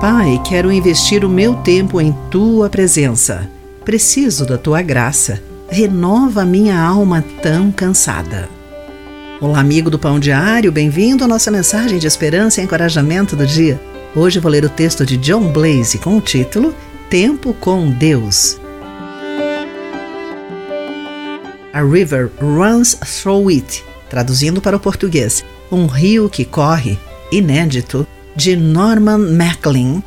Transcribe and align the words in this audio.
Pai, 0.00 0.38
quero 0.44 0.70
investir 0.70 1.24
o 1.24 1.28
meu 1.28 1.54
tempo 1.54 1.98
em 1.98 2.12
tua 2.30 2.68
presença. 2.68 3.48
Preciso 3.82 4.44
da 4.44 4.58
tua 4.58 4.82
graça. 4.82 5.42
Renova 5.70 6.44
minha 6.44 6.78
alma 6.78 7.24
tão 7.42 7.72
cansada. 7.72 8.46
Olá, 9.40 9.58
amigo 9.58 9.88
do 9.88 9.98
Pão 9.98 10.20
Diário, 10.20 10.70
bem-vindo 10.70 11.24
à 11.24 11.26
nossa 11.26 11.50
mensagem 11.50 11.98
de 11.98 12.06
esperança 12.06 12.60
e 12.60 12.64
encorajamento 12.64 13.34
do 13.34 13.46
dia. 13.46 13.80
Hoje 14.14 14.38
vou 14.38 14.52
ler 14.52 14.66
o 14.66 14.68
texto 14.68 15.06
de 15.06 15.16
John 15.16 15.50
Blaze 15.50 15.96
com 15.96 16.18
o 16.18 16.20
título 16.20 16.74
Tempo 17.08 17.54
com 17.54 17.90
Deus. 17.90 18.60
A 21.72 21.82
river 21.82 22.30
runs 22.38 22.94
through 23.22 23.48
it, 23.48 23.82
traduzindo 24.10 24.60
para 24.60 24.76
o 24.76 24.80
português, 24.80 25.42
um 25.72 25.86
rio 25.86 26.28
que 26.28 26.44
corre, 26.44 26.98
inédito, 27.32 28.06
de 28.36 28.54
Norman 28.54 29.32
Maclean 29.34 30.02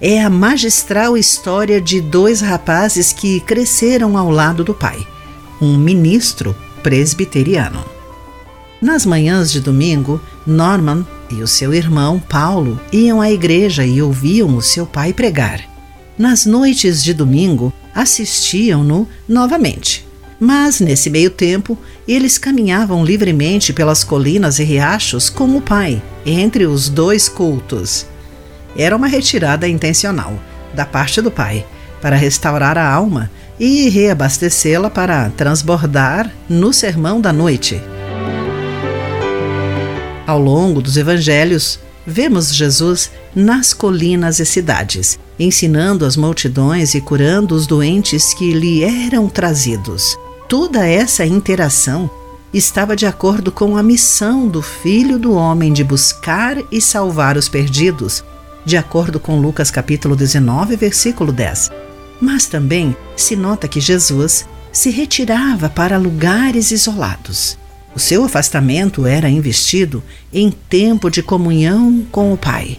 é 0.00 0.22
a 0.22 0.30
magistral 0.30 1.16
história 1.16 1.80
de 1.80 2.00
dois 2.00 2.40
rapazes 2.40 3.12
que 3.12 3.38
cresceram 3.40 4.16
ao 4.16 4.30
lado 4.30 4.64
do 4.64 4.72
pai, 4.72 5.06
um 5.60 5.76
ministro 5.76 6.56
presbiteriano. 6.82 7.84
Nas 8.80 9.04
manhãs 9.04 9.52
de 9.52 9.60
domingo, 9.60 10.20
Norman 10.46 11.06
e 11.30 11.42
o 11.42 11.46
seu 11.46 11.74
irmão 11.74 12.18
Paulo 12.18 12.80
iam 12.90 13.20
à 13.20 13.30
igreja 13.30 13.84
e 13.84 14.00
ouviam 14.00 14.56
o 14.56 14.62
seu 14.62 14.86
pai 14.86 15.12
pregar. 15.12 15.60
Nas 16.16 16.46
noites 16.46 17.04
de 17.04 17.12
domingo, 17.12 17.72
assistiam-no 17.94 19.06
novamente. 19.28 20.05
Mas, 20.38 20.80
nesse 20.80 21.08
meio 21.08 21.30
tempo, 21.30 21.78
eles 22.06 22.36
caminhavam 22.36 23.04
livremente 23.04 23.72
pelas 23.72 24.04
colinas 24.04 24.58
e 24.58 24.64
riachos 24.64 25.30
com 25.30 25.56
o 25.56 25.62
pai, 25.62 26.02
entre 26.24 26.66
os 26.66 26.88
dois 26.88 27.28
cultos. 27.28 28.06
Era 28.76 28.94
uma 28.94 29.06
retirada 29.06 29.66
intencional, 29.66 30.38
da 30.74 30.84
parte 30.84 31.22
do 31.22 31.30
pai, 31.30 31.64
para 32.02 32.16
restaurar 32.16 32.76
a 32.76 32.86
alma 32.86 33.30
e 33.58 33.88
reabastecê-la 33.88 34.90
para 34.90 35.30
transbordar 35.30 36.30
no 36.48 36.72
sermão 36.72 37.20
da 37.20 37.32
noite. 37.32 37.80
Ao 40.26 40.38
longo 40.38 40.82
dos 40.82 40.98
evangelhos, 40.98 41.80
vemos 42.06 42.54
Jesus 42.54 43.10
nas 43.34 43.72
colinas 43.72 44.38
e 44.38 44.44
cidades, 44.44 45.18
ensinando 45.38 46.04
as 46.04 46.16
multidões 46.16 46.94
e 46.94 47.00
curando 47.00 47.54
os 47.54 47.66
doentes 47.66 48.34
que 48.34 48.52
lhe 48.52 48.84
eram 48.84 49.28
trazidos. 49.28 50.16
Toda 50.48 50.86
essa 50.86 51.26
interação 51.26 52.08
estava 52.54 52.94
de 52.94 53.04
acordo 53.04 53.50
com 53.50 53.76
a 53.76 53.82
missão 53.82 54.46
do 54.46 54.62
Filho 54.62 55.18
do 55.18 55.34
Homem 55.34 55.72
de 55.72 55.82
buscar 55.82 56.56
e 56.70 56.80
salvar 56.80 57.36
os 57.36 57.48
perdidos, 57.48 58.22
de 58.64 58.76
acordo 58.76 59.18
com 59.18 59.40
Lucas 59.40 59.72
capítulo 59.72 60.14
19, 60.14 60.76
versículo 60.76 61.32
10. 61.32 61.72
Mas 62.20 62.46
também 62.46 62.96
se 63.16 63.34
nota 63.34 63.66
que 63.66 63.80
Jesus 63.80 64.46
se 64.70 64.90
retirava 64.90 65.68
para 65.68 65.98
lugares 65.98 66.70
isolados. 66.70 67.58
O 67.92 67.98
seu 67.98 68.24
afastamento 68.24 69.04
era 69.04 69.28
investido 69.28 70.00
em 70.32 70.52
tempo 70.52 71.10
de 71.10 71.24
comunhão 71.24 72.06
com 72.12 72.32
o 72.32 72.36
Pai, 72.36 72.78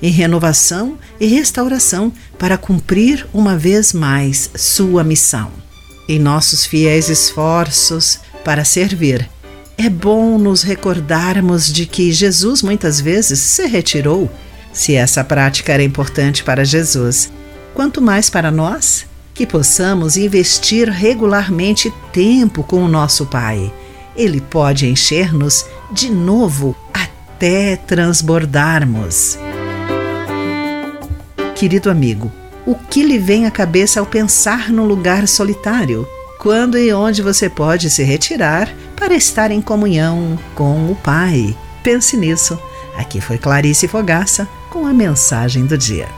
em 0.00 0.10
renovação 0.10 0.96
e 1.20 1.26
restauração 1.26 2.10
para 2.38 2.56
cumprir 2.56 3.26
uma 3.34 3.58
vez 3.58 3.92
mais 3.92 4.50
sua 4.54 5.04
missão 5.04 5.63
em 6.08 6.18
nossos 6.18 6.64
fiéis 6.66 7.08
esforços 7.08 8.20
para 8.44 8.64
servir. 8.64 9.28
É 9.76 9.88
bom 9.88 10.38
nos 10.38 10.62
recordarmos 10.62 11.72
de 11.72 11.86
que 11.86 12.12
Jesus 12.12 12.62
muitas 12.62 13.00
vezes 13.00 13.40
se 13.40 13.66
retirou. 13.66 14.30
Se 14.72 14.94
essa 14.94 15.24
prática 15.24 15.72
era 15.72 15.82
importante 15.82 16.44
para 16.44 16.64
Jesus, 16.64 17.30
quanto 17.74 18.00
mais 18.00 18.30
para 18.30 18.50
nós, 18.50 19.06
que 19.34 19.46
possamos 19.46 20.16
investir 20.16 20.88
regularmente 20.88 21.92
tempo 22.12 22.62
com 22.62 22.84
o 22.84 22.88
nosso 22.88 23.26
Pai. 23.26 23.72
Ele 24.16 24.40
pode 24.40 24.86
encher-nos 24.86 25.66
de 25.90 26.08
novo 26.08 26.76
até 26.92 27.76
transbordarmos. 27.76 29.36
Querido 31.56 31.90
amigo, 31.90 32.30
o 32.66 32.74
que 32.74 33.02
lhe 33.02 33.18
vem 33.18 33.46
à 33.46 33.50
cabeça 33.50 34.00
ao 34.00 34.06
pensar 34.06 34.70
num 34.70 34.86
lugar 34.86 35.28
solitário? 35.28 36.06
Quando 36.38 36.78
e 36.78 36.92
onde 36.92 37.22
você 37.22 37.48
pode 37.48 37.90
se 37.90 38.02
retirar 38.02 38.72
para 38.96 39.14
estar 39.14 39.50
em 39.50 39.60
comunhão 39.60 40.38
com 40.54 40.90
o 40.90 40.96
Pai? 40.96 41.56
Pense 41.82 42.16
nisso. 42.16 42.58
Aqui 42.96 43.20
foi 43.20 43.38
Clarice 43.38 43.88
Fogaça 43.88 44.48
com 44.70 44.86
a 44.86 44.92
mensagem 44.92 45.66
do 45.66 45.76
dia. 45.76 46.08